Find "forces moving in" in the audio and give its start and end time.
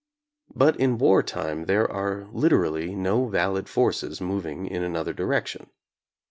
3.69-4.81